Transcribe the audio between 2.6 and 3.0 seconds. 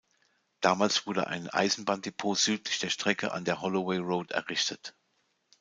der